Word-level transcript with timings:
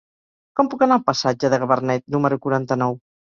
Com 0.59 0.69
puc 0.71 0.85
anar 0.85 0.97
al 0.99 1.03
passatge 1.09 1.51
de 1.55 1.59
Gabarnet 1.65 2.07
número 2.17 2.41
quaranta-nou? 2.47 2.99